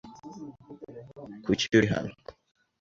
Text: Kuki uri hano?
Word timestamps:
Kuki 1.43 1.65
uri 1.77 1.87
hano? 1.93 2.13